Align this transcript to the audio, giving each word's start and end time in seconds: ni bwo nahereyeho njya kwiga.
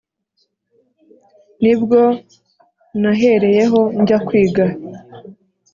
ni 1.61 1.73
bwo 1.81 2.01
nahereyeho 3.01 3.79
njya 3.99 4.17
kwiga. 4.27 4.65